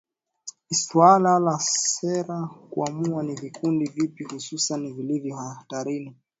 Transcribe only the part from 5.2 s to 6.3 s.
hatarini